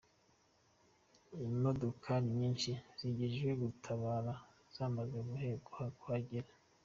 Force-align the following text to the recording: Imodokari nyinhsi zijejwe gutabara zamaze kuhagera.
Imodokari 1.47 2.27
nyinhsi 2.37 2.71
zijejwe 2.99 3.49
gutabara 3.61 4.33
zamaze 4.75 5.17
kuhagera. 5.95 6.49